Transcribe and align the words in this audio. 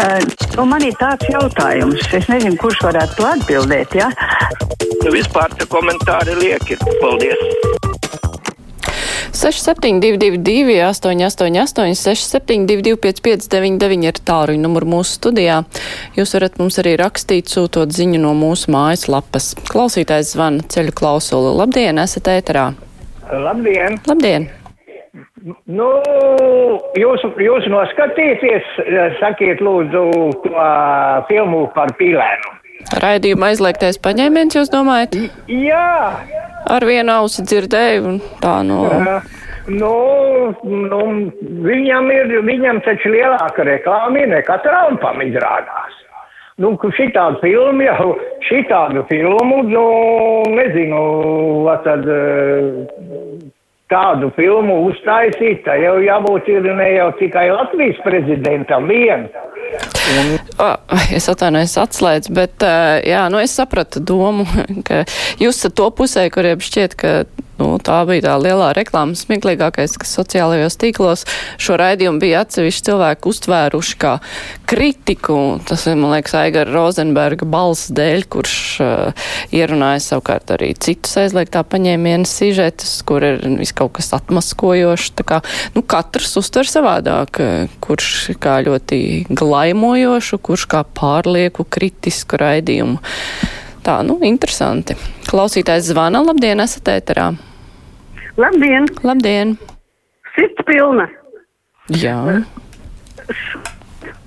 Uh, 0.00 0.22
nu, 0.56 0.64
man 0.64 0.80
ir 0.86 0.94
tāds 0.96 1.26
jautājums, 1.28 2.06
es 2.16 2.28
nezinu, 2.30 2.56
kurš 2.60 2.78
varētu 2.86 3.18
to 3.18 3.26
atbildēt. 3.28 3.98
Ja? 3.98 4.06
Nu, 5.02 5.10
vispār 5.12 5.52
te 5.58 5.66
komentāri 5.68 6.38
lieki. 6.38 6.78
Paldies! 7.02 7.42
6722, 9.40 10.80
888, 10.88 11.94
672, 11.96 12.96
559, 13.00 14.06
ir 14.08 14.20
tāluņa 14.30 14.60
numurs 14.60 14.88
mūsu 14.88 15.16
studijā. 15.16 15.58
Jūs 16.16 16.32
varat 16.36 16.56
mums 16.60 16.80
arī 16.82 16.96
rakstīt, 17.00 17.52
sūtot 17.52 17.92
ziņu 17.96 18.20
no 18.24 18.32
mūsu 18.36 18.72
mājaslapas. 18.74 19.52
Klausītājs 19.68 20.34
zvana 20.34 20.64
ceļu 20.68 20.96
klausuli. 20.96 21.52
Labdien, 21.60 22.00
esat 22.00 22.32
ēterā! 22.32 22.70
Labdien! 23.30 24.00
Labdien! 24.08 24.50
Nu, 25.40 25.88
jūs, 27.00 27.22
jūs 27.40 27.68
noskatīties, 27.72 28.66
sakiet 29.20 29.62
lūdzu 29.64 30.02
to 30.44 30.64
filmu 31.30 31.62
par 31.76 31.92
pīlēnu. 31.96 32.56
Raidījuma 33.00 33.50
aizliegtais 33.52 34.00
paņēmiens, 34.04 34.56
jūs 34.58 34.72
domājat? 34.72 35.16
Jā! 35.48 35.92
Ar 36.70 36.84
vienu 36.84 37.14
ausi 37.14 37.44
dzirdēju 37.44 38.02
un 38.08 38.18
tā 38.42 38.58
no. 38.68 38.82
Uh, 38.88 39.30
nu, 39.72 39.94
nu, 40.64 41.00
viņam 41.64 42.10
ir, 42.12 42.34
viņam 42.44 42.82
taču 42.84 43.12
lielāka 43.14 43.64
reklāma 43.68 44.26
nekā 44.34 44.58
Trumpam 44.64 45.24
izrādās. 45.24 45.96
Nu, 46.60 46.74
šitādu 46.76 47.40
filmu 47.40 47.86
jau, 47.86 48.10
šitādu 48.44 49.06
filmu, 49.08 49.62
nu, 49.70 49.86
nezinu, 50.58 51.00
tad. 51.86 52.04
Uh, 52.04 53.48
tādu 53.90 54.30
filmu 54.36 54.76
uztaisīt, 54.88 55.64
tā 55.66 55.76
jau 55.82 55.96
jābūt 56.04 56.50
ir 56.52 56.68
ne 56.78 56.88
jau 56.94 57.10
tikai 57.18 57.48
Latvijas 57.50 57.98
prezidentam 58.06 58.86
vien. 58.90 59.28
Un... 60.10 60.32
Oh, 60.58 61.04
es 61.14 61.28
atvainojos 61.30 61.76
atslēdz, 61.84 62.32
bet 62.34 62.66
jā, 63.06 63.26
nu 63.32 63.42
es 63.42 63.54
sapratu 63.56 64.02
domu, 64.02 64.46
ka 64.88 65.04
jūs 65.42 65.60
esat 65.60 65.76
to 65.78 65.90
pusē, 65.94 66.26
kuriem 66.34 66.62
šķiet, 66.64 66.98
ka 66.98 67.14
Nu, 67.60 67.74
tā 67.76 67.98
bija 68.08 68.24
tā 68.24 68.34
lielā 68.40 68.70
reklāma 68.72 69.18
smieklīgākais, 69.18 69.98
kas 70.00 70.14
sociālajos 70.16 70.78
tīklos 70.80 71.26
šo 71.60 71.76
raidījumu 71.80 72.22
bija 72.22 72.40
atsevišķi 72.46 72.86
cilvēki 72.86 73.28
uztvēruši 73.28 73.98
kā 74.00 74.14
kritiku. 74.70 75.36
Tas 75.68 75.84
ir, 75.90 75.98
man 76.00 76.14
liekas, 76.14 76.38
Aigara 76.40 76.72
Rozenberga 76.72 77.44
balss 77.50 77.90
dēļ, 77.92 78.24
kurš 78.32 78.54
uh, 78.80 79.26
ierunāja 79.52 80.00
savukārt 80.06 80.54
arī 80.56 80.70
citus 80.80 81.18
aizliegtā 81.20 81.60
paņēmiena 81.68 82.28
sižetus, 82.28 82.94
kur 83.04 83.26
ir 83.28 83.44
vis 83.60 83.74
kaut 83.76 83.92
kas 83.98 84.08
atmaskojošs. 84.16 85.12
Tā 85.20 85.28
kā, 85.28 85.42
nu, 85.76 85.84
katrs 85.84 86.38
uztver 86.40 86.70
savādāk, 86.70 87.42
kurš 87.84 88.38
kā 88.40 88.56
ļoti 88.64 89.02
glaimojošu, 90.00 90.38
kurš 90.38 90.66
kā 90.66 90.82
pārlieku 90.84 91.64
kritisku 91.64 92.36
raidījumu. 92.40 92.98
Tā, 93.84 94.02
nu, 94.04 94.18
interesanti. 94.22 94.96
Klausītājs 95.28 95.90
zvana, 95.90 96.22
labdien, 96.22 96.60
esat 96.60 96.88
ēterā. 96.88 97.32
Labdien! 98.36 98.86
Labdien! 99.02 99.56
Sirds 100.34 100.64
pilna! 100.66 101.08
Jā. 101.90 102.44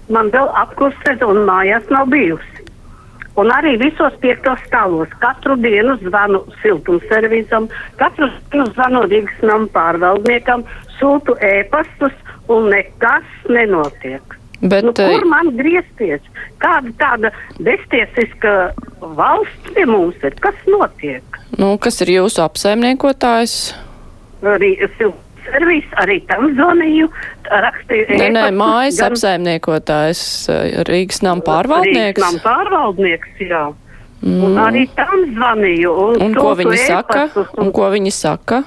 Man 0.10 0.30
vēl 0.34 0.50
apkursēt 0.64 1.24
un 1.24 1.46
mājās 1.48 1.86
nav 1.90 2.10
bijusi. 2.12 2.50
Un 3.36 3.50
arī 3.50 3.78
visos 3.82 4.14
piektos 4.22 4.60
stāvos 4.68 5.10
katru 5.22 5.56
dienu 5.58 5.96
zvanu 6.04 6.44
siltumservīzam, 6.62 7.66
katru 7.98 8.30
dienu 8.52 8.68
zvanu 8.76 9.08
Rīgas 9.10 9.42
namu 9.42 9.72
pārvaldniekam, 9.74 10.68
sūtu 11.00 11.34
ēpastus 11.42 12.14
un 12.54 12.70
nekas 12.70 13.26
nenotiek. 13.50 14.43
Bet, 14.64 14.86
nu, 14.88 14.94
kur 14.96 15.26
man 15.28 15.50
griezties? 15.58 16.24
Kāda 16.64 16.94
tāda 17.02 17.34
beztiesiska 17.60 18.72
valsts 19.20 19.74
pie 19.76 19.84
mums 19.90 20.20
ir? 20.24 20.36
Kas 20.44 20.56
notiek? 20.72 21.42
Nu, 21.60 21.76
kas 21.82 22.00
ir 22.06 22.14
jūsu 22.16 22.46
apsaimniekotājs? 22.46 23.58
arī 24.44 24.74
servis, 25.44 25.88
arī 26.02 26.20
tam 26.28 26.50
zvanīju, 26.56 27.10
rakstīju. 27.48 28.18
Nē, 28.20 28.30
nē, 28.36 28.46
mājas 28.56 29.00
gan... 29.02 29.14
apsaimniekotājs, 29.14 30.24
eh, 30.52 30.84
Rīgas 30.88 31.24
nam 31.26 31.44
pārvaldnieks. 31.46 32.20
Rīgas 32.20 32.24
nam 32.24 32.40
pārvaldnieks, 32.44 33.34
jā. 33.44 33.66
Mm. 34.24 34.40
Un 34.48 34.60
arī 34.64 34.86
tam 34.96 35.26
zvanīju. 35.36 35.94
Un, 36.06 36.22
un 36.30 36.38
ko 36.38 36.54
viņi 36.56 36.80
saka? 36.86 37.28
Un... 37.36 37.50
un 37.66 37.74
ko 37.76 37.92
viņi 37.92 38.14
saka? 38.16 38.64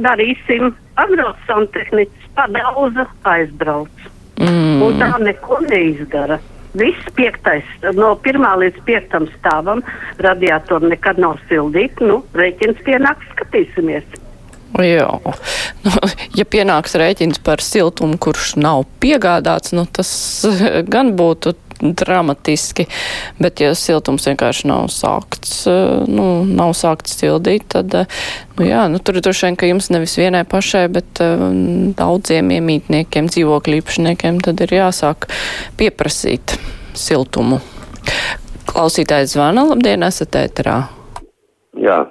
Darīsim, 0.00 0.70
atbrauc 1.00 1.40
santehnicis, 1.48 2.28
padauza, 2.36 3.06
aizbrauc. 3.28 4.08
Mm. 4.40 4.80
Un 4.86 4.98
tā 5.00 5.12
neko 5.20 5.60
neizdara. 5.66 6.40
Viss 6.78 7.12
piektais, 7.16 7.66
no 7.98 8.12
pirmā 8.22 8.52
līdz 8.60 8.84
piektam 8.86 9.26
stāvam, 9.32 9.82
radiatoru 10.22 10.92
nekad 10.92 11.18
nav 11.18 11.40
sildīti, 11.48 12.06
nu, 12.06 12.20
rēķins 12.38 12.78
pienāks, 12.86 13.26
skatīsimies. 13.34 14.06
Jā, 14.78 15.08
nu, 15.82 15.92
ja 16.38 16.46
pienāks 16.46 16.94
rēķins 16.94 17.42
par 17.42 17.58
siltumu, 17.64 18.20
kurš 18.22 18.54
nav 18.62 18.84
piegādāts, 19.02 19.74
nu, 19.74 19.82
tas 19.90 20.12
gan 20.94 21.16
būtu 21.18 21.56
dramatiski, 21.80 22.86
bet 23.40 23.62
ja 23.62 23.72
siltums 23.78 24.26
vienkārši 24.28 24.68
nav 24.70 24.90
sākts, 24.94 25.64
nu, 26.10 26.28
nav 26.46 26.74
sākts 26.78 27.16
sildīt, 27.20 27.66
tad, 27.74 27.96
nu 28.58 28.68
jā, 28.68 28.84
nu, 28.92 29.00
tur 29.02 29.20
droši 29.20 29.48
vien, 29.48 29.58
ka 29.60 29.70
jums 29.70 29.90
nevis 29.94 30.16
vienai 30.20 30.44
pašai, 30.48 30.86
bet 30.92 31.22
um, 31.24 31.90
daudziem 31.98 32.52
iemītniekiem, 32.58 33.30
dzīvokļu 33.32 33.80
īpašniekiem, 33.80 34.40
tad 34.44 34.62
ir 34.66 34.76
jāsāk 34.80 35.28
pieprasīt 35.80 36.56
siltumu. 36.98 37.60
Klausītājs 38.70 39.34
zvana, 39.34 39.66
labdien, 39.72 40.04
esat 40.06 40.36
ēterā. 40.38 40.78
Jā, 41.80 42.04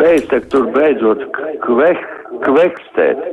beidz 0.00 0.48
tur 0.52 0.68
beidzot 0.74 1.22
kvek, 1.64 2.02
kvekstēt. 2.44 3.24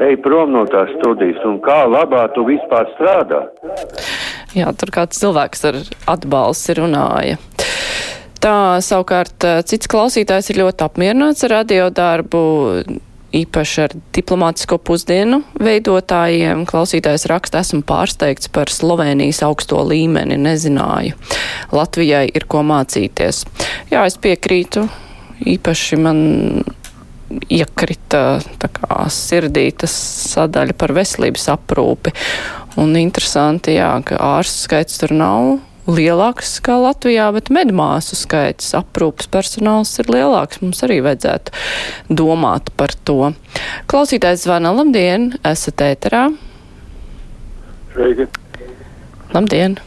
Ej 0.00 0.16
prom 0.24 0.54
no 0.54 0.64
tās 0.70 0.88
studijas 0.96 1.42
un 1.44 1.58
kā 1.64 1.82
labā 1.84 2.24
tu 2.32 2.46
vispār 2.48 2.88
strādā. 2.94 3.42
Jā, 4.56 4.72
tur 4.72 4.92
kāds 4.94 5.20
cilvēks 5.20 5.66
ar 5.68 5.78
atbalsti 6.10 6.78
runāja. 6.80 7.36
Tā 8.40 8.80
savukārt 8.80 9.44
eh, 9.44 9.60
cits 9.68 9.90
klausītājs 9.92 10.48
ir 10.50 10.62
ļoti 10.62 10.86
apmierināts 10.86 11.44
ar 11.44 11.58
radiodarbu, 11.58 12.40
īpaši 13.36 13.82
ar 13.84 13.94
diplomātisko 14.16 14.78
pusdienu 14.80 15.42
veidotājiem. 15.60 16.64
Klausītājs 16.68 17.28
raksta, 17.30 17.60
esmu 17.60 17.84
pārsteigts 17.86 18.48
par 18.52 18.72
Slovenijas 18.72 19.42
augsto 19.46 19.84
līmeni, 19.86 20.40
nezināju. 20.40 21.20
Latvijai 21.76 22.24
ir 22.32 22.48
ko 22.50 22.64
mācīties. 22.66 23.44
Jā, 23.92 24.08
es 24.08 24.16
piekrītu 24.16 24.88
īpaši 25.46 26.00
man 26.00 26.18
iekrita 27.50 28.40
kā, 28.60 29.00
sirdī 29.12 29.68
tas 29.76 29.94
sadaļa 30.32 30.76
par 30.78 30.94
veselības 30.96 31.48
aprūpi. 31.54 32.14
Un 32.80 32.94
interesanti, 32.98 33.76
jā, 33.78 33.92
ka 34.06 34.18
ārstu 34.38 34.66
skaits 34.66 35.00
tur 35.02 35.14
nav 35.16 35.58
lielāks 35.90 36.58
kā 36.64 36.76
Latvijā, 36.80 37.30
bet 37.34 37.50
medmāsu 37.54 38.18
skaits, 38.18 38.72
aprūpas 38.78 39.30
personāls 39.32 39.92
ir 40.02 40.10
lielāks. 40.12 40.60
Mums 40.62 40.82
arī 40.86 41.00
vajadzētu 41.04 41.54
domāt 42.20 42.70
par 42.78 42.94
to. 43.04 43.32
Klausītājs 43.90 44.46
zvana, 44.46 44.74
labdien, 44.76 45.32
esat 45.46 45.82
ēterā. 45.86 46.28
Sveiki. 47.94 48.28
Labdien. 49.34 49.78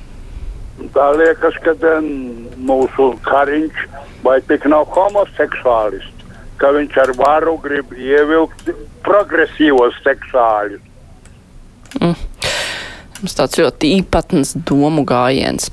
Tā 0.94 1.06
liekas, 1.16 1.56
ka 1.64 1.75
mūsu 2.64 3.14
kariņš 3.24 3.86
vai 4.24 4.40
tik 4.48 4.66
nav 4.72 4.88
homoseksuālists, 4.96 6.22
ka 6.63 6.72
viņš 6.72 6.97
ar 7.03 7.12
varu 7.19 7.57
grib 7.59 7.91
ievilkt 8.00 8.72
progresīvos 9.03 9.97
seksuāļus. 10.06 10.84
Mm. 12.00 12.16
Mums 13.19 13.38
tāds 13.39 13.60
ļoti 13.60 13.92
īpatns 14.00 14.56
domu 14.68 15.04
gājiens. 15.07 15.69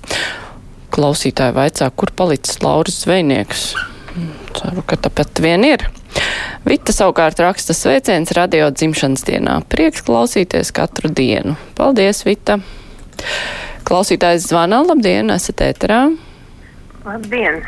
Klausītāji 0.90 1.54
vaicā, 1.54 1.87
kur 1.94 2.10
palicis 2.19 2.58
Lauris 2.64 3.00
Zvejnieks. 3.04 3.70
Ceru, 4.58 4.82
ka 4.87 4.98
tāpat 4.98 5.42
vien 5.42 5.62
ir. 5.66 5.87
Vita 6.66 6.92
savukārt 6.92 7.38
raksta 7.40 7.75
sveiciens 7.76 8.34
radio 8.37 8.69
dzimšanas 8.75 9.22
dienā. 9.26 9.60
Prieks 9.70 10.02
klausīties 10.06 10.75
katru 10.75 11.12
dienu. 11.14 11.54
Paldies, 11.78 12.25
Vita! 12.26 12.58
Klausītājs 13.87 14.50
zvana, 14.50 14.82
labdien, 14.87 15.31
esat 15.34 15.62
ēterā. 15.70 16.02
Labdien! 17.06 17.62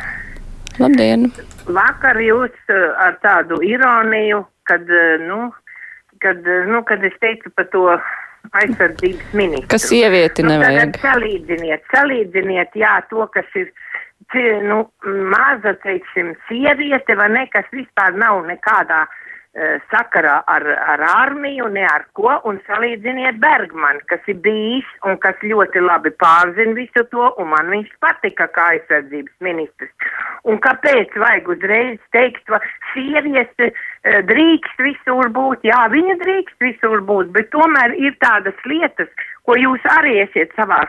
Labdien! 0.80 1.28
Vakar 1.68 2.18
jūs 2.22 2.54
uh, 2.72 2.82
ar 3.02 3.18
tādu 3.24 3.60
ironiju, 3.66 4.42
kad, 4.68 4.88
uh, 4.88 5.22
nu, 5.22 5.50
kad, 6.24 6.40
uh, 6.42 6.68
nu, 6.70 6.82
kad 6.88 7.04
es 7.04 7.16
teicu 7.22 7.52
par 7.56 7.68
to 7.74 7.86
aizsardzības 8.62 9.34
ministru. 9.38 9.70
Kas 9.72 9.88
sievieti 9.90 10.44
nu, 10.44 10.54
nevajag? 10.54 10.98
Salīdziniet, 11.02 11.84
salīdziniet, 11.94 12.76
jā, 12.78 12.98
to, 13.10 13.26
kas 13.34 13.48
ir, 13.58 13.72
nu, 14.66 14.84
maza, 15.32 15.76
teiksim, 15.84 16.32
sieviete 16.48 17.16
vai 17.20 17.28
ne, 17.36 17.46
kas 17.52 17.68
vispār 17.74 18.16
nav 18.18 18.42
nekādā 18.48 19.04
uh, 19.04 19.21
sakarā 19.92 20.38
ar, 20.48 20.64
ar 20.64 21.02
armiju, 21.04 21.66
ne 21.68 21.84
ar 21.84 22.06
ko, 22.16 22.30
un 22.48 22.56
salīdziniet 22.66 23.36
Bergmanu, 23.40 24.00
kas 24.08 24.24
ir 24.32 24.38
bijis 24.40 24.88
un 25.04 25.18
kas 25.20 25.36
ļoti 25.44 25.82
labi 25.84 26.12
pārzina 26.22 26.72
visu 26.78 27.04
to, 27.12 27.28
un 27.36 27.50
man 27.52 27.68
viņš 27.68 27.90
patika 28.00 28.48
kā 28.54 28.70
aizsardzības 28.76 29.34
ministrs. 29.44 29.92
Un 30.48 30.56
kāpēc 30.64 31.12
vajag 31.20 31.52
uzreiz 31.52 32.00
teikt, 32.16 32.40
ka 32.48 32.62
sieviete 32.94 33.68
uh, 33.68 34.22
drīkst 34.32 34.80
visur 34.88 35.28
būt? 35.36 35.68
Jā, 35.68 35.84
viņa 35.92 36.16
drīkst 36.24 36.64
visur 36.64 37.04
būt, 37.04 37.30
bet 37.36 37.52
tomēr 37.52 37.92
ir 38.00 38.16
tādas 38.24 38.56
lietas, 38.64 39.12
ko 39.44 39.60
jūs 39.60 39.84
arī 39.98 40.22
esiet 40.24 40.56
savās 40.56 40.88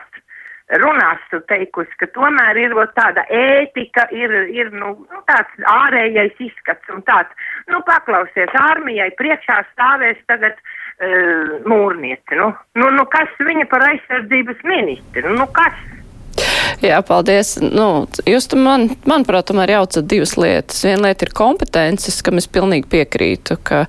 runās 0.80 1.20
tu 1.30 1.40
teikusi, 1.48 1.92
ka 2.00 2.08
tomēr 2.14 2.58
ir 2.62 2.76
tāda 2.96 3.24
ētika, 3.28 4.06
ir, 4.16 4.32
ir 4.52 4.72
nu, 4.72 4.94
nu, 5.10 5.22
tāds 5.28 5.66
ārējais 5.70 6.38
izskats 6.40 6.94
un 6.94 7.04
tāds, 7.08 7.32
nu, 7.68 7.82
paklausies, 7.86 8.52
armijai 8.72 9.10
priekšā 9.18 9.60
stāvēs 9.72 10.22
tagad 10.30 10.56
uh, 10.56 11.58
mūrnieci, 11.68 12.40
nu, 12.40 12.52
nu, 12.80 12.92
nu, 12.96 13.04
kas 13.12 13.32
viņa 13.40 13.68
par 13.72 13.84
aizsardzības 13.90 14.64
ministri, 14.64 15.26
nu, 15.28 15.36
nu 15.42 15.50
kas? 15.52 15.76
Jā, 16.84 16.98
paldies. 17.06 17.54
Nu, 17.62 18.06
jūs 18.28 18.48
man, 18.58 18.88
manuprāt, 19.08 19.46
tomēr 19.48 19.76
jaucat 19.76 20.08
divas 20.10 20.34
lietas. 20.36 20.82
Viena 20.84 21.08
lieta 21.08 21.24
ir 21.24 21.32
kompetences, 21.36 22.18
kam 22.24 22.40
es 22.40 22.48
pilnīgi 22.50 22.90
piekrītu, 22.92 23.56
ka 23.64 23.84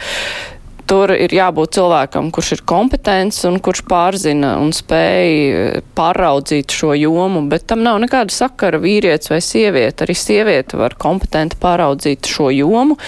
Tur 0.85 1.09
ir 1.17 1.33
jābūt 1.33 1.79
cilvēkam, 1.79 2.27
kurš 2.33 2.51
ir 2.53 2.61
kompetents 2.69 3.39
un 3.49 3.55
kurš 3.63 3.81
pārzina 3.89 4.51
un 4.61 4.69
spēj 4.75 5.31
eh, 5.33 5.79
pāraudzīt 5.97 6.75
šo 6.77 6.91
jomu, 6.93 7.41
bet 7.49 7.65
tam 7.71 7.81
nav 7.85 7.97
nekāda 8.03 8.33
sakara 8.33 8.77
vīrietis 8.83 9.31
vai 9.33 9.39
sieviete. 9.41 10.05
Arī 10.05 10.13
sieviete 10.19 10.77
var 10.77 10.93
kompetenti 11.01 11.57
pāraudzīt 11.61 12.29
šo 12.29 12.51
jomu, 12.53 12.99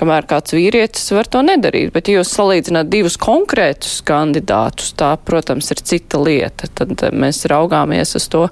kamēr 0.00 0.28
kāds 0.30 0.56
vīrietis 0.56 1.12
var 1.12 1.28
to 1.28 1.44
nedarīt. 1.44 1.92
Bet, 1.92 2.08
ja 2.08 2.22
jūs 2.22 2.32
salīdzināt 2.38 2.88
divus 2.88 3.20
konkrētus 3.20 3.98
kandidātus, 4.08 4.94
tā, 4.96 5.12
protams, 5.20 5.68
ir 5.76 5.84
cita 5.84 6.22
lieta. 6.24 6.72
Tad 6.72 6.96
eh, 6.96 7.12
mēs 7.12 7.44
raugāmies 7.52 8.16
uz 8.16 8.30
to, 8.32 8.46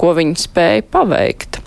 ko 0.00 0.16
viņi 0.18 0.40
spēja 0.48 0.88
paveikt. 0.90 1.62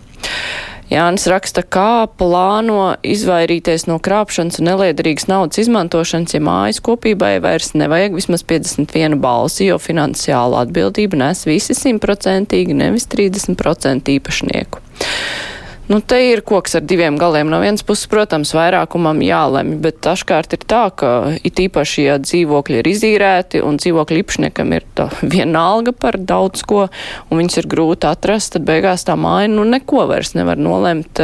Jānis 0.87 1.25
raksta, 1.27 1.65
kā 1.67 2.07
plāno 2.15 2.93
izvairīties 3.03 3.89
no 3.89 3.97
krāpšanas 3.99 4.61
un 4.61 4.69
neliederīgas 4.69 5.27
naudas 5.27 5.59
izmantošanas, 5.59 6.37
ja 6.37 6.39
mājas 6.43 6.79
kopībai 6.83 7.33
vairs 7.43 7.73
nevajag 7.75 8.15
vismaz 8.15 8.45
51 8.47 9.19
balsi, 9.19 9.67
jo 9.67 9.81
finansiālu 9.83 10.55
atbildību 10.61 11.19
nes 11.19 11.43
visi 11.49 11.75
simtprocentīgi, 11.75 12.77
nevis 12.79 13.09
30% 13.11 14.15
īpašnieku. 14.15 14.83
Nu, 15.87 16.01
te 16.03 16.17
ir 16.19 16.41
koks 16.43 16.73
ar 16.75 16.83
diviem 16.83 17.15
galiem. 17.15 17.47
No 17.47 17.61
vienas 17.63 17.85
puses, 17.87 18.09
protams, 18.11 18.49
vairākumam 18.51 19.21
jālemj, 19.23 19.77
bet 19.85 20.01
dažkārt 20.03 20.57
ir 20.57 20.65
tā, 20.67 20.81
ka 20.91 21.11
it 21.47 21.61
īpaši, 21.63 22.01
ja 22.09 22.17
dzīvokļi 22.19 22.81
ir 22.81 22.89
izīrēti 22.91 23.61
un 23.63 23.79
dzīvokļu 23.79 24.19
īpašniekam 24.19 24.75
ir 24.75 24.87
vienalga 25.35 25.95
par 25.95 26.19
daudz 26.19 26.65
ko, 26.67 26.89
un 27.31 27.39
viņus 27.39 27.61
ir 27.61 27.69
grūti 27.71 28.09
atrast, 28.09 28.57
tad 28.57 28.67
beigās 28.67 29.07
tā 29.07 29.15
māja, 29.15 29.47
nu, 29.53 29.63
neko 29.63 30.03
vairs 30.11 30.35
nevar 30.35 30.59
nolemt. 30.59 31.23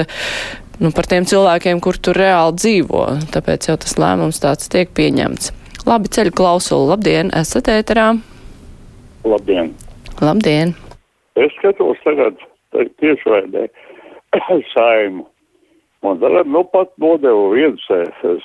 Nu, 0.79 0.93
par 0.95 1.11
tiem 1.11 1.27
cilvēkiem, 1.27 1.83
kur 1.83 1.99
tur 1.99 2.17
reāli 2.17 2.55
dzīvo, 2.55 3.03
tāpēc 3.35 3.67
jau 3.67 3.75
tas 3.83 3.99
lēmums 3.99 4.39
tāds 4.41 4.71
tiek 4.71 4.95
pieņemts. 4.95 5.51
Labi, 5.83 6.07
ceļu 6.07 6.31
klausulu, 6.39 6.87
labdien, 6.93 7.35
esat 7.35 7.67
ēterā? 7.67 8.13
Labdien! 9.27 9.75
Labdien! 10.23 10.71
Es 11.35 11.51
skatos 11.59 11.99
tagad 12.07 12.39
tiešraidē 13.03 13.67
saimu. 14.73 15.27
Un 16.03 16.19
tagad 16.19 16.47
nu 16.47 16.63
pat 16.67 16.91
nodevu 16.99 17.53
viens 17.53 17.83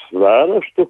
zvērstu 0.09 0.87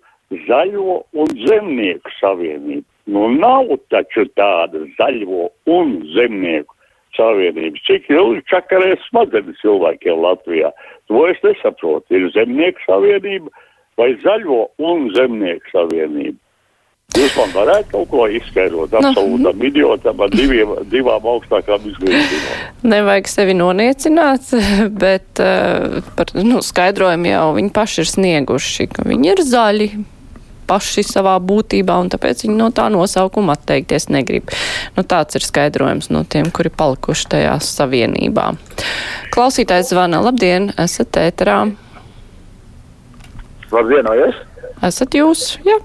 zaļo 0.49 0.99
un 1.17 1.31
zemnieku 1.47 2.13
savienību. 2.19 2.85
Nu 3.09 3.31
nav 3.33 3.71
taču 3.89 4.27
tāda 4.37 4.83
zaļo 4.99 5.49
un 5.73 5.95
zemnieku 6.13 6.75
savienības. 7.17 7.85
Cik 7.89 8.11
ilgi 8.13 8.45
čakarēs 8.53 9.07
smadzenes 9.09 9.57
cilvēkiem 9.63 10.21
Latvijā? 10.21 10.75
To 11.09 11.25
es 11.31 11.41
nesaprotu. 11.47 12.05
Ir 12.13 12.29
zemnieku 12.37 12.85
savienība 12.85 13.49
vai 13.97 14.13
zaļo 14.25 14.67
un 14.91 15.09
zemnieku 15.17 15.73
savienība? 15.73 16.37
Jūs 17.17 17.33
man 17.39 17.55
varētu 17.55 17.89
kaut 17.95 18.11
ko 18.11 18.27
izskaidrot 18.37 18.93
Nu. 18.93 19.01
absolūtam 19.01 19.63
idiotam 19.65 20.21
ar 20.21 20.29
diviem, 20.29 20.75
divām 20.93 21.25
augstākām 21.33 21.87
izglītībām. 21.89 22.59
Nevajag 22.93 23.31
sevi 23.33 23.55
noniecināt, 23.57 24.53
bet 25.05 25.41
uh, 25.41 26.05
par 26.19 26.35
nu, 26.37 26.61
skaidrojumu 26.61 27.33
jau 27.33 27.49
viņi 27.57 27.73
paši 27.73 28.05
ir 28.05 28.13
snieguši, 28.13 28.89
ka 28.93 29.07
viņi 29.09 29.33
ir 29.33 29.43
zaļi 29.49 29.89
paši 30.69 31.07
savā 31.09 31.39
būtībā, 31.41 31.97
un 31.97 32.13
tāpēc 32.13 32.45
viņi 32.45 32.59
no 32.61 32.69
tā 32.77 32.91
nosaukuma 32.93 33.57
atteikties 33.57 34.11
negrib. 34.13 34.53
Nu, 34.99 35.01
tāds 35.01 35.41
ir 35.41 35.49
skaidrojums 35.49 36.13
no 36.13 36.27
tiem, 36.29 36.53
kuri 36.53 36.69
palikuši 36.69 37.31
tajā 37.33 37.57
savienībā. 37.65 38.51
Klausītājs 39.33 39.95
zvana. 39.95 40.21
Labdien, 40.29 40.75
esat 40.77 41.17
ēterā. 41.25 41.63
Labdien, 43.73 44.13
vai 44.13 44.27
es? 44.29 44.43
Esat 44.93 45.17
jūs? 45.17 45.55
Jā. 45.65 45.81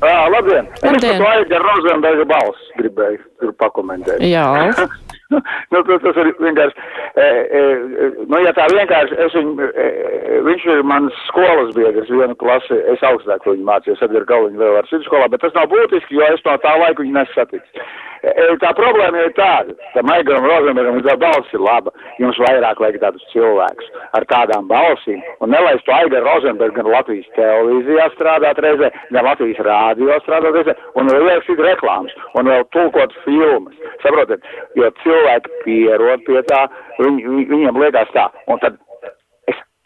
Jā, 0.00 0.20
labdien! 0.32 0.68
Labdien. 0.80 1.12
Es 1.12 1.20
par 1.20 1.34
Aigara 1.36 1.74
Rozenberga 1.74 2.24
balss 2.30 2.70
gribēju 2.80 3.52
pakomentēt. 3.60 4.24
Jā. 4.24 4.46
nu, 5.30 5.82
tas, 5.86 6.02
tas 6.02 6.18
ir 6.20 6.32
vienkārši, 6.42 6.86
e, 7.14 7.26
e, 7.60 7.62
nu, 8.26 8.42
ja 8.42 8.52
tā 8.56 8.66
vienkārši, 8.72 9.18
es 9.26 9.36
viņu, 9.38 9.70
e, 9.70 9.88
viņš 10.48 10.66
ir 10.74 10.84
mans 10.90 11.24
skolas 11.28 11.72
biedrs, 11.76 12.10
vienu 12.10 12.36
klasi, 12.40 12.78
es 12.92 13.02
augstāk 13.06 13.46
viņu 13.46 13.66
mācījos, 13.68 14.02
Edgar 14.06 14.26
Galiņu 14.30 14.62
vēl 14.62 14.78
ar 14.80 14.90
citu 14.90 15.06
skolā, 15.06 15.30
bet 15.30 15.44
tas 15.44 15.54
nav 15.56 15.70
būtiski, 15.72 16.18
jo 16.18 16.30
es 16.34 16.46
no 16.46 16.56
tā 16.64 16.76
laika 16.82 17.02
viņu 17.02 17.18
nesatiks. 17.18 17.82
E, 18.20 18.32
tā 18.60 18.72
problēma 18.76 19.22
ir 19.22 19.30
tāda, 19.38 19.72
ka 19.94 20.02
Maigaram 20.04 20.44
Rozenbergam 20.44 20.98
tā 21.06 21.14
balss 21.20 21.54
ir 21.56 21.62
laba, 21.64 21.92
jums 22.20 22.40
vairāk 22.42 22.82
vajag 22.82 22.98
tādus 23.00 23.24
cilvēkus 23.32 23.88
ar 24.18 24.26
tādām 24.28 24.66
balsīm, 24.68 25.22
un 25.40 25.54
nelaist 25.54 25.86
to 25.86 25.94
Aigaru 25.96 26.26
Rozenbergu 26.26 26.76
gan 26.76 26.90
Latvijas 26.92 27.30
televīzijā 27.38 28.10
strādāt 28.16 28.60
reizē, 28.60 28.90
gan 29.14 29.24
Latvijas 29.30 29.62
rādio 29.64 30.18
strādāt 30.26 30.58
reizē, 30.58 30.76
un 31.00 31.08
vēl 31.08 31.30
ieraksīt 31.30 31.64
reklāmas, 31.64 32.12
un 32.36 32.50
vēl 32.50 32.66
tulkot 32.76 33.16
filmas. 33.24 33.80
Saprotat, 34.04 34.44
jo 34.76 34.92
cilvēki 35.00 35.19
pierod 35.64 36.24
pie 36.28 36.44
tā, 36.50 36.64
viņ, 37.00 37.20
viņ, 37.26 37.44
viņiem 37.54 37.82
liekas 37.84 38.14
tā, 38.16 38.28
un 38.50 38.62
tad 38.62 38.78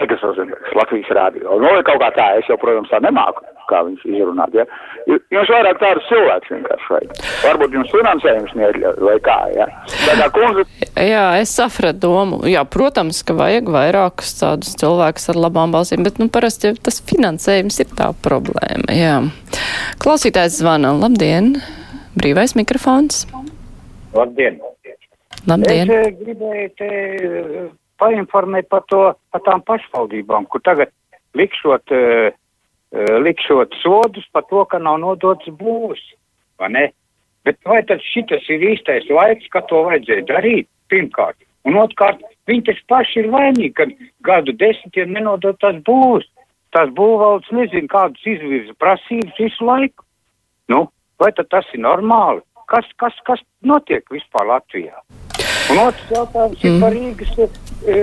es 0.04 0.22
Rozenbergs, 0.22 0.74
Latvijas 0.76 1.10
rādio. 1.16 1.58
Nu, 1.60 1.70
vai 1.70 1.82
kaut 1.86 2.00
kā 2.02 2.10
tā, 2.16 2.26
es 2.38 2.48
jau, 2.50 2.58
protams, 2.60 2.90
tā 2.92 2.98
nemāku, 3.00 3.44
kā 3.70 3.80
viņš 3.86 4.02
izrunāt, 4.10 4.56
ja. 4.56 4.64
Jums 5.06 5.52
vairāk 5.52 5.78
tādus 5.80 6.08
cilvēkus 6.10 6.52
vienkārši 6.52 6.90
vajag. 6.92 7.14
Varbūt 7.44 7.76
jums 7.78 7.94
finansējums 7.94 8.56
neļauj, 8.58 8.98
vai 9.06 9.14
kā, 9.24 9.38
ja. 9.54 9.68
Tā 9.94 10.16
kā 10.20 10.28
kundze, 10.34 10.66
Jā, 10.94 11.24
es 11.42 11.54
sapratu 11.56 12.04
domu. 12.04 12.42
Jā, 12.50 12.62
protams, 12.68 13.22
ka 13.26 13.36
vajag 13.38 13.70
vairākus 13.74 14.36
tādus 14.38 14.76
cilvēkus 14.82 15.30
ar 15.32 15.40
labām 15.46 15.74
balsīm, 15.74 16.04
bet, 16.06 16.20
nu, 16.22 16.28
parasti 16.32 16.74
tas 16.78 17.00
finansējums 17.08 17.80
ir 17.82 17.90
tā 17.98 18.12
problēma. 18.26 18.90
Jā. 18.94 19.16
Klausītājs 20.02 20.60
zvana. 20.60 20.94
Labdien! 20.98 21.56
Brīvais 22.14 22.54
mikrofons. 22.58 23.24
Labdien! 24.14 24.62
Labdien! 25.44 25.90
Es 25.90 25.92
eh, 25.92 26.12
gribēju 26.16 26.68
te 26.78 26.88
eh, 26.88 27.64
painformēt 28.00 28.70
par, 28.72 28.84
to, 28.88 29.02
par 29.32 29.42
tām 29.44 29.62
pašvaldībām, 29.68 30.46
kur 30.48 30.62
tagad 30.64 30.92
likšot, 31.36 31.92
eh, 31.92 32.32
likšot 33.20 33.74
sodus 33.82 34.24
par 34.32 34.46
to, 34.48 34.64
ka 34.70 34.80
nav 34.80 35.00
nodots 35.02 35.50
būs, 35.60 36.00
vai 36.60 36.70
ne? 36.72 36.84
Bet 37.44 37.58
vai 37.68 37.82
tad 37.84 38.00
šitas 38.00 38.46
ir 38.48 38.64
īstais 38.70 39.10
laiks, 39.12 39.50
kad 39.52 39.66
to 39.68 39.82
vajadzēja 39.84 40.24
darīt, 40.30 40.68
pirmkārt? 40.88 41.36
Un 41.68 41.76
otrkārt, 41.80 42.22
viņi 42.48 42.64
taču 42.70 42.86
paši 42.88 43.20
ir 43.20 43.28
vainīgi, 43.32 43.72
kad 43.76 43.92
gadu 44.24 44.54
desmitiem 44.56 45.12
nenodot 45.12 45.60
tas 45.60 45.76
būs. 45.84 46.24
Tas 46.74 46.88
būvvalds 46.96 47.52
nezinu, 47.54 47.86
kādas 47.92 48.24
izvirza 48.26 48.72
prasības 48.80 49.36
visu 49.38 49.68
laiku. 49.68 50.08
Nu, 50.72 50.86
vai 51.20 51.30
tad 51.36 51.52
tas 51.52 51.68
ir 51.76 51.84
normāli? 51.84 52.42
Kas, 52.72 52.88
kas, 52.98 53.14
kas 53.28 53.44
notiek 53.62 54.08
vispār 54.10 54.48
Latvijā? 54.48 54.96
Un 55.72 55.80
otrs 55.86 56.10
jautājums 56.12 56.64
ir 56.64 56.80
par 56.82 56.94
Rīgas, 56.94 57.36
e, 57.40 58.00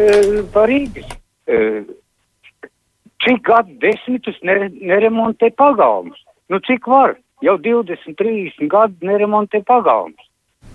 par 0.54 0.72
Rīgas. 0.72 1.14
E, 1.46 1.60
cik 3.22 3.44
gadu 3.46 3.78
desmitus 3.84 4.40
nere, 4.48 4.72
neremontē 4.74 5.52
pagalmus? 5.58 6.20
Nu, 6.50 6.60
cik 6.66 6.90
var? 6.90 7.16
Jau 7.46 7.58
20, 7.62 8.18
30 8.18 8.70
gadu 8.70 9.08
neremontē 9.08 9.64
pagalmus. 9.66 10.28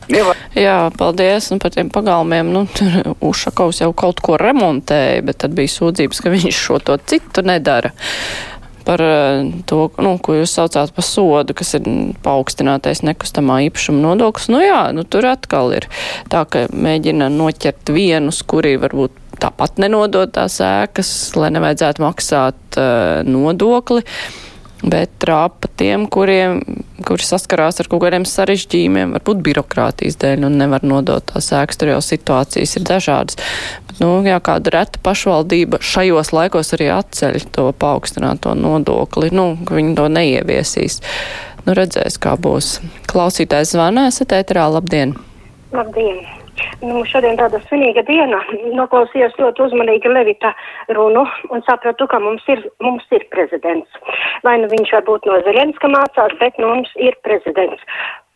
Nevar. 0.06 0.38
Jā, 0.54 0.90
paldies 0.94 1.48
un 1.50 1.60
par 1.62 1.72
tiem 1.74 1.88
pagalmiem. 1.90 2.50
Nu, 2.54 2.64
Ušakovs 3.26 3.82
jau 3.82 3.90
kaut 3.96 4.22
ko 4.22 4.36
remontēja, 4.38 5.24
bet 5.26 5.40
tad 5.42 5.56
bija 5.58 5.72
sūdzības, 5.72 6.20
ka 6.22 6.30
viņš 6.34 6.60
šo 6.68 6.78
to 6.86 6.98
citu 7.10 7.42
nedara. 7.46 7.90
Par 8.86 9.02
eh, 9.02 9.50
to, 9.66 9.80
nu, 10.02 10.14
ko 10.22 10.38
jūs 10.38 10.54
saucāt 10.56 10.94
par 10.94 11.06
sodu, 11.06 11.56
kas 11.58 11.74
ir 11.78 11.90
paaugstinātais 12.24 13.02
nekustamā 13.06 13.60
īpašuma 13.68 14.02
nodoklis. 14.04 14.48
Nu 14.52 14.62
jā, 14.62 14.88
nu, 14.96 15.02
tur 15.02 15.28
atkal 15.30 15.74
ir 15.76 15.88
tā, 16.32 16.44
ka 16.48 16.66
mēģina 16.70 17.30
noķert 17.34 17.94
vienus, 17.94 18.42
kuri 18.46 18.76
varbūt 18.80 19.22
tāpat 19.42 19.80
nenodot 19.82 20.32
tās 20.32 20.60
ēkas, 20.64 21.10
lai 21.36 21.50
nevajadzētu 21.52 22.04
maksāt 22.04 22.78
uh, 22.80 23.20
nodokli. 23.26 24.04
bet 24.86 25.10
trāpa 25.20 25.68
tiem, 25.76 26.06
kuriem, 26.12 26.60
kuri 27.04 27.26
saskarās 27.26 27.80
ar 27.82 27.88
kaut 27.90 28.04
kādiem 28.04 28.24
sarežģījumiem, 28.28 29.16
varbūt 29.16 29.42
birokrātijas 29.44 30.18
dēļ 30.22 30.46
un 30.48 30.56
nevar 30.60 30.86
nodot 30.86 31.26
tās 31.32 31.50
ēkas, 31.54 31.80
tur 31.80 31.92
jau 31.92 32.00
situācijas 32.04 32.76
ir 32.78 32.86
dažādas. 32.88 33.40
Bet, 33.88 33.98
nu, 34.00 34.10
jā, 34.26 34.38
kāda 34.44 34.72
reta 34.78 35.02
pašvaldība 35.04 35.82
šajos 35.84 36.32
laikos 36.36 36.72
arī 36.76 36.88
atceļ 36.94 37.50
to 37.56 37.68
paaugstināto 37.76 38.54
nodokli, 38.58 39.32
nu, 39.34 39.52
viņi 39.68 39.94
to 39.98 40.08
neieviesīs. 40.12 41.02
Nu, 41.66 41.74
redzēs, 41.76 42.20
kā 42.22 42.36
būs. 42.38 42.76
Klausītājs 43.10 43.74
zvanā, 43.74 44.08
esat 44.12 44.36
ēterā, 44.38 44.68
labdien! 44.78 45.16
Labdien! 45.74 46.45
Nu, 46.82 47.02
šodien 47.08 47.38
tāda 47.40 47.60
svinīga 47.66 48.04
diena. 48.08 48.40
Noklausījos 48.76 49.36
ļoti 49.40 49.64
uzmanīgi 49.66 50.12
Levita 50.12 50.52
runu 50.96 51.24
un 51.52 51.64
sapratu, 51.68 52.08
ka 52.10 52.20
mums 52.22 52.44
ir, 52.52 52.62
mums 52.84 53.04
ir 53.16 53.26
prezidents. 53.32 54.00
Vai 54.46 54.58
nu 54.62 54.70
viņš 54.72 54.94
varbūt 54.98 55.28
no 55.28 55.40
Zelenska 55.48 55.90
mācās, 55.92 56.36
bet 56.40 56.60
nu, 56.60 56.72
mums 56.74 56.92
ir 57.00 57.16
prezidents. 57.26 57.82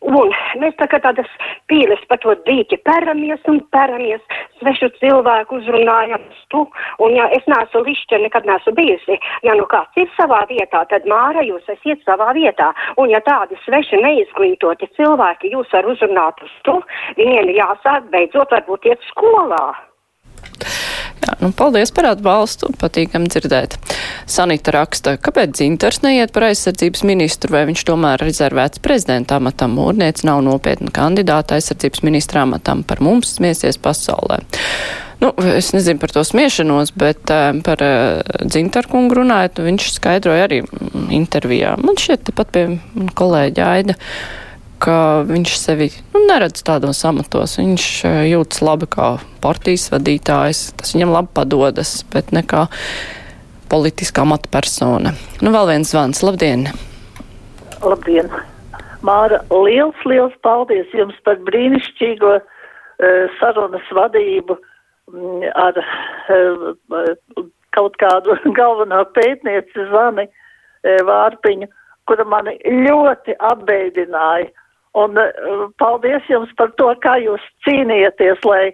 Un 0.01 0.31
mēs 0.57 0.73
tā 0.79 0.87
kā 0.89 0.97
tādas 1.03 1.29
pīles 1.69 2.01
pa 2.09 2.17
to 2.21 2.33
dīķi. 2.47 2.79
Peramies 2.87 3.43
un 3.51 3.59
peramies, 3.75 4.23
svešu 4.57 4.89
cilvēku 4.97 5.59
uzrunājam 5.59 6.23
tu, 6.49 6.63
un 7.05 7.13
ja 7.15 7.27
es 7.37 7.45
neesmu 7.51 7.83
lišķa, 7.85 8.21
nekad 8.23 8.49
neesmu 8.49 8.73
bijusi, 8.79 9.19
ja 9.45 9.53
nu 9.59 9.67
kāds 9.69 10.01
ir 10.01 10.09
savā 10.17 10.41
vietā, 10.49 10.81
tad 10.89 11.05
māra 11.11 11.45
jūs 11.45 11.69
esiet 11.75 12.01
savā 12.07 12.31
vietā, 12.37 12.71
un 12.97 13.13
ja 13.13 13.21
tādi 13.27 13.59
sveši 13.67 14.01
neizglītoti 14.01 14.89
cilvēki 14.97 15.53
jūs 15.53 15.69
var 15.77 15.93
uzrunāt 15.93 16.41
uz 16.41 16.57
tu, 16.65 16.79
viņiem 17.21 17.53
jāsāk 17.61 18.09
beidzot 18.09 18.57
varbūt 18.57 18.89
iet 18.89 19.09
skolā. 19.13 19.65
Nu, 21.41 21.49
paldies 21.57 21.89
par 21.89 22.05
atbalstu. 22.11 22.69
Patīkam 22.77 23.25
dzirdēt. 23.25 23.79
Sanita 24.29 24.75
raksta, 24.75 25.15
kāpēc 25.17 25.55
Dzintars 25.57 26.03
neiet 26.05 26.33
par 26.35 26.45
aizsardzības 26.51 27.01
ministru, 27.09 27.55
vai 27.55 27.63
viņš 27.71 27.85
tomēr 27.89 28.21
rezervēts 28.21 28.81
prezidenta 28.85 29.39
amatam. 29.41 29.73
Mūrniec 29.79 30.21
nav 30.27 30.43
nopietna 30.45 30.93
kandidāta 30.93 31.57
aizsardzības 31.57 32.03
ministra 32.05 32.45
amatam 32.45 32.85
par 32.85 33.01
mums 33.01 33.33
smiesies 33.39 33.81
pasaulē. 33.81 34.43
Nu, 35.21 35.31
es 35.53 35.71
nezinu 35.73 36.01
par 36.01 36.13
to 36.13 36.23
smiešanos, 36.25 36.93
bet 36.97 37.33
uh, 37.33 37.51
par 37.65 37.81
uh, 37.85 38.21
Dzintaru 38.45 38.89
kungu 38.93 39.19
runājot, 39.19 39.61
viņš 39.65 39.89
skaidroja 39.97 40.47
arī 40.47 40.61
intervijā. 41.13 41.75
Man 41.81 41.97
šķiet, 42.01 42.23
tepat 42.29 42.53
pie 42.53 42.63
kolēģa 43.17 43.67
Aida. 43.79 43.97
Ka 44.81 45.21
viņš 45.29 45.51
sevi 45.61 45.87
nu, 46.15 46.23
neredz 46.25 46.63
tādos 46.65 47.03
amatos. 47.05 47.59
Viņš 47.59 47.87
eh, 48.09 48.19
jūtas 48.31 48.63
labi 48.65 48.87
kā 48.89 49.11
partijas 49.43 49.91
vadītājs, 49.93 50.71
tas 50.79 50.95
viņam 50.95 51.11
labi 51.13 51.29
padodas, 51.37 51.99
bet 52.09 52.31
ne 52.33 52.41
kā 52.41 52.65
politiskā 53.69 54.23
amatpersona. 54.25 55.13
Nu, 55.43 55.51
vēl 55.53 55.69
viens 55.69 55.91
zvans. 55.93 56.23
Labdien! 56.25 56.65
Labdien! 57.85 58.31
Māra, 59.05 59.43
liels, 59.53 60.01
liels 60.09 60.33
paldies 60.45 60.89
jums 60.97 61.17
par 61.25 61.37
brīnišķīgo 61.45 62.33
uh, 62.37 63.37
sarunas 63.37 63.85
vadību 63.97 64.57
mm, 65.13 65.45
ar 65.61 65.77
uh, 65.81 67.45
kaut 67.77 67.97
kādu 68.01 68.37
galveno 68.59 69.03
pētnieci 69.13 69.89
Zani 69.93 70.25
Vārpiņu, 70.81 71.67
kura 72.09 72.25
mani 72.25 72.55
ļoti 72.65 73.35
apbeidināja 73.45 74.49
Un 74.99 75.15
uh, 75.19 75.67
paldies 75.79 76.25
jums 76.27 76.51
par 76.59 76.73
to, 76.79 76.89
kā 77.03 77.15
jūs 77.23 77.43
cīnījieties, 77.67 78.43
lai 78.47 78.73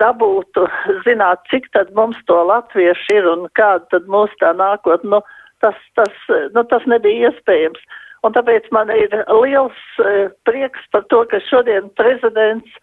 dabūtu 0.00 0.66
zināt, 1.06 1.42
cik 1.50 1.68
tad 1.74 1.92
mums 1.98 2.18
to 2.30 2.38
latviešu 2.48 3.18
ir 3.18 3.28
un 3.30 3.46
kāda 3.58 3.84
tad 3.94 4.10
mūsu 4.10 4.34
tā 4.42 4.52
nākotne. 4.58 5.16
Nu, 5.16 5.22
tas, 5.64 5.78
tas, 5.98 6.14
nu, 6.54 6.62
tas 6.70 6.86
nebija 6.86 7.30
iespējams. 7.30 7.82
Un 8.24 8.34
tāpēc 8.34 8.66
man 8.74 8.90
ir 8.94 9.12
liels 9.42 9.82
uh, 10.02 10.30
prieks 10.48 10.86
par 10.94 11.06
to, 11.10 11.24
ka 11.30 11.42
šodien 11.50 11.90
prezidents 11.98 12.78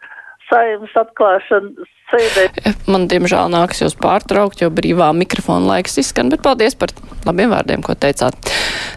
saimnes 0.49 0.95
atklāšanas 0.99 1.91
sēdē. 2.11 2.73
Man, 2.91 3.07
diemžēl, 3.11 3.51
nāks 3.53 3.83
jūs 3.83 3.95
pārtraukt, 3.99 4.63
jo 4.63 4.71
brīvā 4.73 5.11
mikrofona 5.17 5.75
laiks 5.75 5.99
izskan, 6.01 6.31
bet 6.33 6.43
paldies 6.45 6.77
par 6.79 6.93
labiem 7.27 7.53
vārdiem, 7.53 7.85
ko 7.85 7.95
teicāt. 7.95 8.51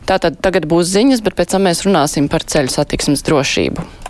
Tātad 0.09 0.41
tagad 0.45 0.69
būs 0.71 0.91
ziņas, 0.95 1.23
bet 1.27 1.39
pēc 1.39 1.55
tam 1.55 1.67
mēs 1.69 1.85
runāsim 1.87 2.31
par 2.33 2.47
ceļu 2.47 2.75
satiksmes 2.75 3.25
drošību. 3.27 4.06